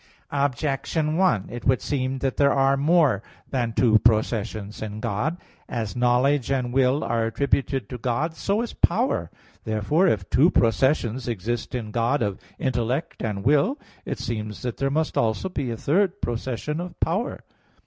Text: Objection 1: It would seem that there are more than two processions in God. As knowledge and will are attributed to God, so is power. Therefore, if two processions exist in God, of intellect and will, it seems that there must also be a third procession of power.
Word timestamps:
Objection 0.31 1.15
1: 1.15 1.45
It 1.51 1.63
would 1.65 1.79
seem 1.79 2.17
that 2.17 2.37
there 2.37 2.51
are 2.51 2.75
more 2.75 3.21
than 3.51 3.71
two 3.71 3.99
processions 3.99 4.81
in 4.81 4.99
God. 4.99 5.37
As 5.69 5.95
knowledge 5.95 6.49
and 6.49 6.73
will 6.73 7.03
are 7.03 7.27
attributed 7.27 7.87
to 7.89 7.99
God, 7.99 8.33
so 8.33 8.63
is 8.63 8.73
power. 8.73 9.29
Therefore, 9.63 10.07
if 10.07 10.27
two 10.31 10.49
processions 10.49 11.27
exist 11.27 11.75
in 11.75 11.91
God, 11.91 12.23
of 12.23 12.39
intellect 12.57 13.21
and 13.21 13.43
will, 13.45 13.77
it 14.03 14.17
seems 14.17 14.63
that 14.63 14.77
there 14.77 14.89
must 14.89 15.19
also 15.19 15.49
be 15.49 15.69
a 15.69 15.77
third 15.77 16.19
procession 16.19 16.79
of 16.79 16.99
power. 16.99 17.41